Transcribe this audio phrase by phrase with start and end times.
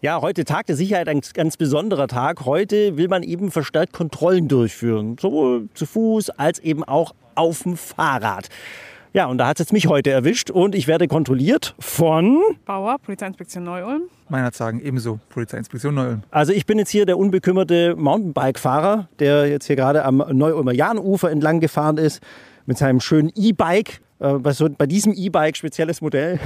[0.00, 2.44] Ja, heute Tag der Sicherheit, ein ganz besonderer Tag.
[2.44, 7.76] Heute will man eben verstärkt Kontrollen durchführen, sowohl zu Fuß als eben auch auf dem
[7.76, 8.48] Fahrrad.
[9.12, 12.98] Ja, und da hat es jetzt mich heute erwischt und ich werde kontrolliert von Bauer,
[13.00, 14.02] Polizeiinspektion Neu-Ulm.
[14.28, 16.22] Meiner sagen ebenso, Polizeiinspektion Neu-Ulm.
[16.30, 21.28] Also ich bin jetzt hier der unbekümmerte Mountainbike-Fahrer, der jetzt hier gerade am Neu-Ulmer Jahnufer
[21.28, 22.22] entlang gefahren ist
[22.66, 24.00] mit seinem schönen E-Bike.
[24.20, 26.38] Äh, bei diesem E-Bike, spezielles Modell,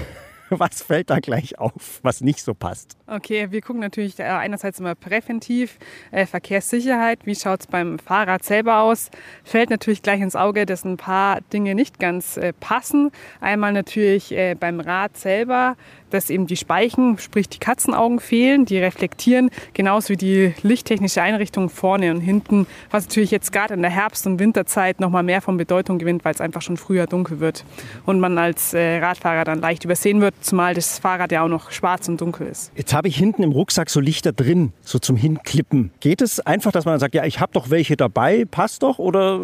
[0.58, 2.96] Was fällt da gleich auf, was nicht so passt?
[3.06, 5.78] Okay, wir gucken natürlich äh, einerseits immer präventiv,
[6.10, 9.10] äh, Verkehrssicherheit, wie schaut es beim Fahrrad selber aus.
[9.44, 13.10] Fällt natürlich gleich ins Auge, dass ein paar Dinge nicht ganz äh, passen.
[13.40, 15.76] Einmal natürlich äh, beim Rad selber,
[16.12, 21.68] dass eben die Speichen, sprich die Katzenaugen fehlen, die reflektieren, genauso wie die lichttechnische Einrichtung
[21.68, 25.56] vorne und hinten, was natürlich jetzt gerade in der Herbst- und Winterzeit nochmal mehr von
[25.56, 27.64] Bedeutung gewinnt, weil es einfach schon früher dunkel wird
[28.06, 31.70] und man als äh, Radfahrer dann leicht übersehen wird, zumal das Fahrrad ja auch noch
[31.70, 32.72] schwarz und dunkel ist.
[32.76, 35.92] Jetzt habe ich hinten im Rucksack so Lichter drin, so zum Hinklippen.
[36.00, 39.40] Geht es einfach, dass man sagt, ja, ich habe doch welche dabei, passt doch, oder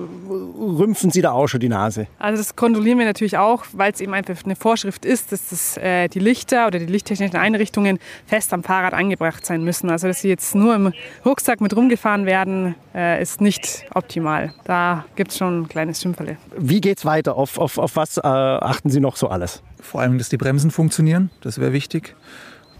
[0.58, 2.06] rümpfen Sie da auch schon die Nase?
[2.18, 5.76] Also das kontrollieren wir natürlich auch, weil es eben einfach eine Vorschrift ist, dass das,
[5.76, 9.90] äh, die Lichter Lichter oder die lichttechnischen Einrichtungen fest am Fahrrad angebracht sein müssen.
[9.90, 10.92] Also dass sie jetzt nur im
[11.24, 14.52] Rucksack mit rumgefahren werden, äh, ist nicht optimal.
[14.64, 16.36] Da gibt es schon ein kleines Schimpferle.
[16.56, 17.36] Wie geht es weiter?
[17.36, 19.62] Auf, auf, auf was äh, achten Sie noch so alles?
[19.80, 21.30] Vor allem, dass die Bremsen funktionieren.
[21.42, 22.14] Das wäre wichtig.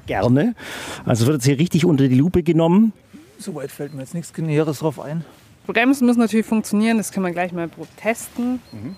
[0.06, 0.54] Gerne.
[1.04, 2.92] Also wird jetzt hier richtig unter die Lupe genommen.
[3.38, 5.24] Soweit fällt mir jetzt nichts Näheres drauf ein.
[5.66, 7.68] Bremsen müssen natürlich funktionieren, das können wir gleich mal
[7.98, 8.60] testen.
[8.72, 8.96] Mhm.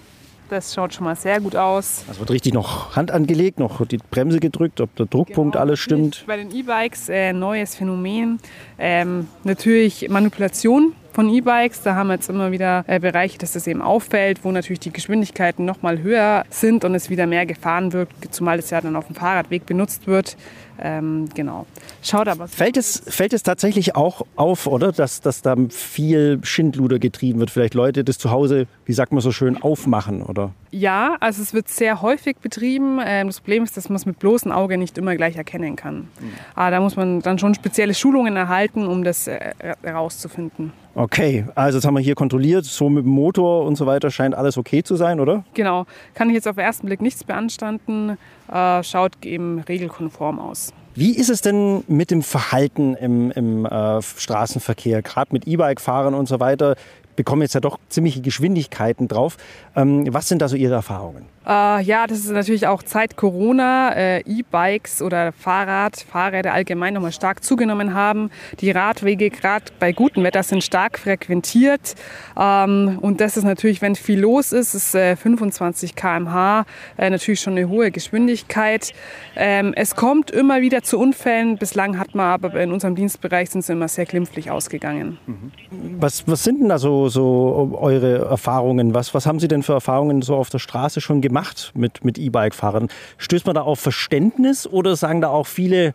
[0.51, 2.05] Das schaut schon mal sehr gut aus.
[2.11, 5.79] Es wird richtig noch Hand angelegt, noch die Bremse gedrückt, ob der Druckpunkt genau, alles
[5.79, 6.25] stimmt.
[6.27, 8.41] Bei den E-Bikes äh, neues Phänomen.
[8.77, 11.83] Ähm, natürlich Manipulation von E-Bikes.
[11.83, 14.93] Da haben wir jetzt immer wieder äh, Bereiche, dass das eben auffällt, wo natürlich die
[14.93, 18.97] Geschwindigkeiten noch mal höher sind und es wieder mehr gefahren wird, zumal es ja dann
[18.97, 20.37] auf dem Fahrradweg benutzt wird.
[20.83, 21.67] Ähm, genau.
[22.03, 22.49] Schaut aber.
[22.49, 24.93] Fällt es, fällt es tatsächlich auch auf, oder?
[24.93, 27.51] Dass, dass da viel Schindluder getrieben wird?
[27.51, 30.53] Vielleicht Leute das zu Hause, wie sagt man so schön, aufmachen, oder?
[30.71, 32.99] Ja, also es wird sehr häufig betrieben.
[33.05, 36.09] Ähm, das Problem ist, dass man es mit bloßem Auge nicht immer gleich erkennen kann.
[36.19, 36.33] Mhm.
[36.55, 40.73] Aber da muss man dann schon spezielle Schulungen erhalten, um das äh, herauszufinden.
[41.01, 44.35] Okay, also jetzt haben wir hier kontrolliert, so mit dem Motor und so weiter scheint
[44.35, 45.45] alles okay zu sein, oder?
[45.55, 48.19] Genau, kann ich jetzt auf den ersten Blick nichts beanstanden,
[48.53, 50.75] äh, schaut eben regelkonform aus.
[50.95, 56.29] Wie ist es denn mit dem Verhalten im, im äh, Straßenverkehr, gerade mit E-Bike-Fahrern und
[56.29, 56.77] so weiter?
[57.17, 59.37] Bekommen jetzt ja doch ziemliche Geschwindigkeiten drauf.
[59.77, 61.27] Ähm, was sind da so Ihre Erfahrungen?
[61.47, 67.13] Äh, ja, das ist natürlich auch Zeit Corona, äh, E-Bikes oder Fahrrad, Fahrräder allgemein nochmal
[67.13, 68.31] stark zugenommen haben.
[68.61, 71.95] Die Radwege gerade bei gutem Wetter sind stark frequentiert.
[72.39, 76.67] Ähm, und das ist natürlich, wenn viel los ist, ist äh, 25 km/h
[76.99, 78.93] äh, natürlich schon eine hohe Geschwindigkeit.
[79.35, 81.57] Ähm, es kommt immer wieder zu Unfällen.
[81.57, 85.19] Bislang hat man aber in unserem Dienstbereich sind sie immer sehr glimpflich ausgegangen.
[85.27, 85.53] Mhm.
[85.99, 88.95] Was, was sind denn da so, so eure Erfahrungen?
[88.95, 91.73] Was, was haben Sie denn für Erfahrungen so auf der Straße schon gemacht?
[91.75, 92.89] mit, mit E-Bike-Fahrern.
[93.19, 95.95] Stößt man da auf Verständnis oder sagen da auch viele,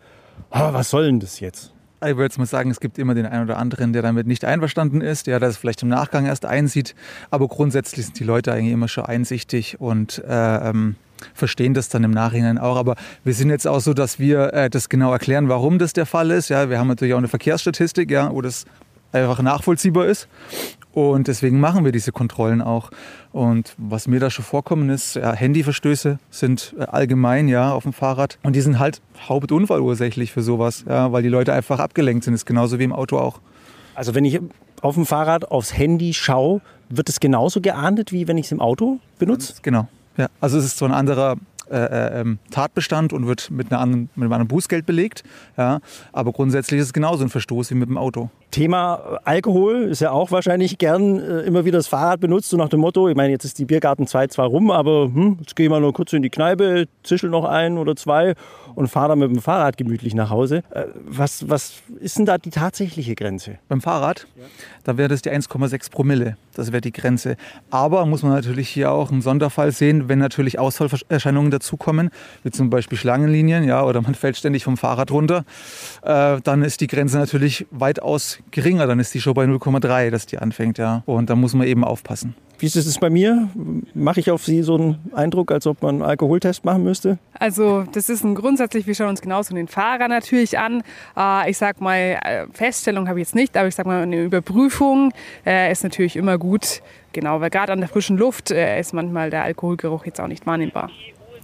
[0.52, 1.72] oh, was soll denn das jetzt?
[2.02, 4.44] Ich würde jetzt mal sagen, es gibt immer den einen oder anderen, der damit nicht
[4.46, 6.94] einverstanden ist, der das vielleicht im Nachgang erst einsieht.
[7.32, 10.98] Aber grundsätzlich sind die Leute eigentlich immer schon einsichtig und äh, ähm,
[11.34, 12.76] verstehen das dann im Nachhinein auch.
[12.76, 16.06] Aber wir sind jetzt auch so, dass wir äh, das genau erklären, warum das der
[16.06, 16.50] Fall ist.
[16.50, 18.66] Ja, wir haben natürlich auch eine Verkehrsstatistik, ja, wo das
[19.16, 20.28] einfach nachvollziehbar ist.
[20.94, 22.90] Und deswegen machen wir diese Kontrollen auch.
[23.34, 27.92] Und was mir da schon vorkommen ist, ja, Handyverstöße sind äh, allgemein ja auf dem
[27.92, 28.38] Fahrrad.
[28.44, 32.34] Und die sind halt hauptunfallursächlich für sowas, ja, weil die Leute einfach abgelenkt sind.
[32.34, 33.42] Das ist genauso wie im Auto auch.
[33.94, 34.40] Also wenn ich
[34.82, 38.62] auf dem Fahrrad aufs Handy schaue, wird es genauso geahndet, wie wenn ich es im
[38.62, 39.56] Auto benutze?
[39.64, 39.88] Genau.
[40.18, 41.36] Ja, also es ist so ein anderer
[41.70, 45.24] äh, äh, ähm, Tatbestand und wird mit, einer anderen, mit einem Bußgeld belegt.
[45.58, 45.80] Ja.
[46.12, 48.30] Aber grundsätzlich ist es genauso ein Verstoß wie mit dem Auto.
[48.52, 52.70] Thema Alkohol ist ja auch wahrscheinlich gern äh, immer wieder das Fahrrad benutzt, so nach
[52.70, 55.66] dem Motto, ich meine, jetzt ist die Biergarten 2 zwar rum, aber hm, jetzt gehe
[55.66, 58.36] ich mal nur kurz in die Kneipe, zischel noch ein oder zwei
[58.76, 60.64] und fahre dann mit dem Fahrrad gemütlich nach Hause.
[60.70, 63.58] Äh, was, was ist denn da die tatsächliche Grenze?
[63.68, 64.44] Beim Fahrrad, ja.
[64.84, 66.38] da wäre das die 1,6 Promille.
[66.54, 67.36] Das wäre die Grenze.
[67.70, 72.10] Aber muss man natürlich hier auch einen Sonderfall sehen, wenn natürlich Ausfallerscheinungen dazukommen,
[72.44, 75.46] wie zum Beispiel Schlangenlinien, ja, oder man fällt ständig vom Fahrrad runter,
[76.04, 78.88] äh, dann ist die Grenze natürlich weitaus geringer.
[78.88, 81.04] Dann ist die schon bei 0,3, dass die anfängt, ja.
[81.06, 82.36] Und da muss man eben aufpassen.
[82.58, 83.50] Wie ist es bei mir?
[83.94, 87.18] Mache ich auf Sie so einen Eindruck, als ob man einen Alkoholtest machen müsste?
[87.38, 90.82] Also das ist ein grundsätzlich, wir schauen uns genauso den Fahrer natürlich an.
[91.18, 94.24] Äh, ich sag mal, äh, Feststellung habe ich jetzt nicht, aber ich sag mal, eine
[94.24, 95.12] Überprüfung
[95.46, 96.82] äh, ist natürlich immer gut.
[97.12, 100.90] Genau, weil gerade an der frischen Luft ist manchmal der Alkoholgeruch jetzt auch nicht wahrnehmbar.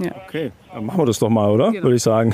[0.05, 0.11] Ja.
[0.27, 1.71] Okay, dann machen wir das doch mal, oder?
[1.71, 1.83] Genau.
[1.83, 2.33] Würde ich sagen.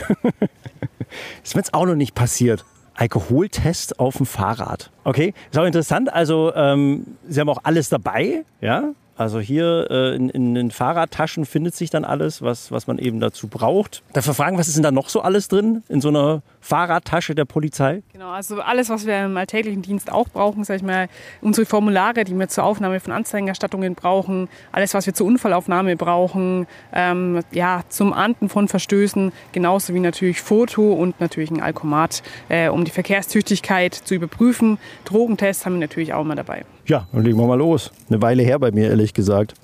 [1.44, 2.66] ist mir jetzt auch noch nicht passiert.
[2.96, 4.92] Alkoholtest auf dem Fahrrad.
[5.04, 6.12] Okay, ist auch interessant.
[6.12, 8.94] Also, ähm, Sie haben auch alles dabei, ja?
[9.18, 13.20] Also hier äh, in, in den Fahrradtaschen findet sich dann alles, was, was man eben
[13.20, 14.04] dazu braucht.
[14.14, 17.34] Darf ich fragen, was ist denn da noch so alles drin in so einer Fahrradtasche
[17.34, 18.04] der Polizei?
[18.14, 21.08] Genau, also alles, was wir im alltäglichen Dienst auch brauchen, sag ich mal,
[21.42, 26.68] unsere Formulare, die wir zur Aufnahme von Anzeigenerstattungen brauchen, alles, was wir zur Unfallaufnahme brauchen,
[26.94, 32.70] ähm, ja, zum Ahnden von Verstößen, genauso wie natürlich Foto und natürlich ein Alkomat, äh,
[32.70, 34.78] um die Verkehrstüchtigkeit zu überprüfen.
[35.06, 36.66] Drogentests haben wir natürlich auch immer dabei.
[36.88, 37.92] Ja, dann legen wir mal los.
[38.10, 39.56] Eine Weile her bei mir, ehrlich gesagt.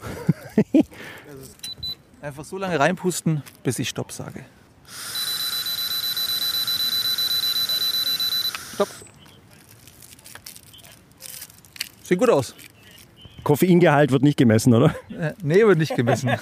[2.21, 4.43] Einfach so lange reinpusten, bis ich Stopp sage.
[8.73, 8.89] Stopp.
[12.03, 12.53] Sieht gut aus.
[13.43, 14.95] Koffeingehalt wird nicht gemessen, oder?
[15.09, 16.31] Äh, nee, wird nicht gemessen.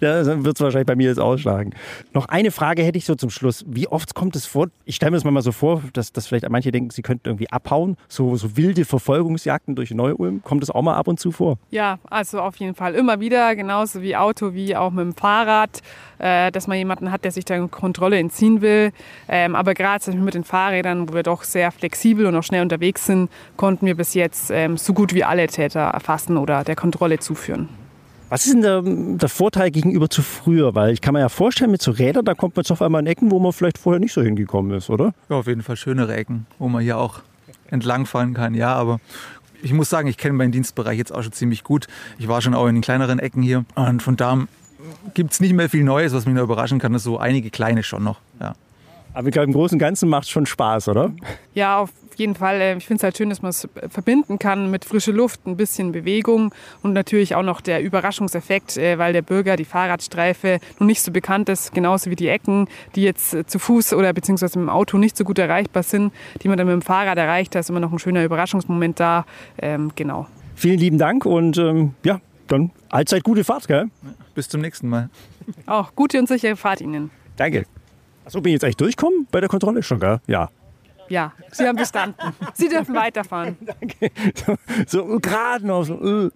[0.00, 1.74] Ja, dann wird es wahrscheinlich bei mir jetzt ausschlagen.
[2.12, 3.64] Noch eine Frage hätte ich so zum Schluss.
[3.66, 6.48] Wie oft kommt es vor, ich stelle mir das mal so vor, dass, dass vielleicht
[6.48, 10.42] manche denken, sie könnten irgendwie abhauen, so, so wilde Verfolgungsjagden durch Neu-Ulm.
[10.42, 11.58] Kommt das auch mal ab und zu vor?
[11.70, 15.82] Ja, also auf jeden Fall immer wieder, genauso wie Auto, wie auch mit dem Fahrrad,
[16.18, 18.92] äh, dass man jemanden hat, der sich der Kontrolle entziehen will.
[19.28, 23.06] Ähm, aber gerade mit den Fahrrädern, wo wir doch sehr flexibel und auch schnell unterwegs
[23.06, 27.18] sind, konnten wir bis jetzt ähm, so gut wie alle Täter erfassen oder der Kontrolle
[27.18, 27.68] zuführen.
[28.30, 30.74] Was ist denn der, der Vorteil gegenüber zu früher?
[30.74, 33.02] Weil ich kann mir ja vorstellen, mit so Rädern, da kommt man jetzt auf einmal
[33.02, 35.12] in Ecken, wo man vielleicht vorher nicht so hingekommen ist, oder?
[35.28, 37.20] Ja, auf jeden Fall schönere Ecken, wo man hier auch
[37.70, 38.54] entlangfahren kann.
[38.54, 38.98] Ja, aber
[39.62, 41.86] ich muss sagen, ich kenne meinen Dienstbereich jetzt auch schon ziemlich gut.
[42.18, 43.64] Ich war schon auch in den kleineren Ecken hier.
[43.74, 44.38] Und von da
[45.12, 46.92] gibt es nicht mehr viel Neues, was mich noch überraschen kann.
[46.92, 48.20] Das ist so einige kleine schon noch.
[48.40, 48.54] Ja.
[49.14, 51.12] Aber ich glaube, im Großen und Ganzen macht es schon Spaß, oder?
[51.54, 52.60] Ja, auf jeden Fall.
[52.60, 55.56] äh, Ich finde es halt schön, dass man es verbinden kann mit frische Luft, ein
[55.56, 56.52] bisschen Bewegung
[56.82, 61.12] und natürlich auch noch der Überraschungseffekt, äh, weil der Bürger die Fahrradstreife noch nicht so
[61.12, 64.70] bekannt ist, genauso wie die Ecken, die jetzt äh, zu Fuß oder beziehungsweise mit dem
[64.70, 66.12] Auto nicht so gut erreichbar sind,
[66.42, 67.54] die man dann mit dem Fahrrad erreicht.
[67.54, 69.24] Da ist immer noch ein schöner Überraschungsmoment da.
[69.58, 70.26] Ähm, genau.
[70.56, 73.86] Vielen lieben Dank und ähm, ja, dann allzeit gute Fahrt, gell?
[74.34, 75.08] Bis zum nächsten Mal.
[75.66, 77.10] Auch gute und sichere Fahrt Ihnen.
[77.36, 77.64] Danke.
[78.24, 80.20] Achso, bin ich jetzt eigentlich durchkommen bei der Kontrolle schon, gell?
[80.26, 80.50] Ja.
[81.08, 82.14] Ja, Sie haben bestanden.
[82.54, 83.56] Sie dürfen weiterfahren.
[84.34, 84.56] So,
[84.86, 85.94] so gerade noch so.
[86.26, 86.30] äh.